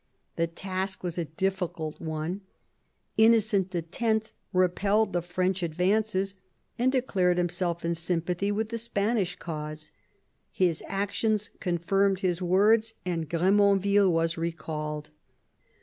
The 0.35 0.47
task 0.47 1.03
was 1.03 1.19
a 1.19 1.25
difficult 1.25 2.01
one. 2.01 2.41
Innocent 3.19 3.71
X. 3.75 4.33
repelled 4.51 5.13
the 5.13 5.21
French 5.21 5.61
ad 5.61 5.75
vances 5.75 6.33
and 6.79 6.91
declared 6.91 7.37
himself 7.37 7.85
in 7.85 7.93
sympathy 7.93 8.51
with 8.51 8.69
the 8.69 8.79
Spanish 8.79 9.35
cause. 9.35 9.91
His 10.51 10.81
actions 10.87 11.51
confirmed 11.59 12.21
his 12.21 12.41
words, 12.41 12.95
and 13.05 13.29
Gr^monville 13.29 14.09
was 14.11 14.39
recalled. 14.39 15.11